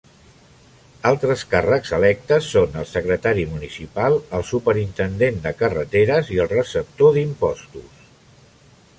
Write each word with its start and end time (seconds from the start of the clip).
Altres 1.07 1.41
càrrecs 1.49 1.91
electes 1.97 2.47
són 2.53 2.79
el 2.83 2.87
secretari 2.91 3.43
municipal, 3.51 4.17
el 4.37 4.45
superintendent 4.53 5.37
de 5.43 5.51
carreteres 5.59 6.31
i 6.37 6.41
el 6.47 6.49
receptor 6.55 7.13
d'impostos. 7.19 8.01